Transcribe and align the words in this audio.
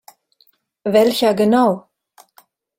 Welcher 0.93 1.35
genau? 1.35 1.87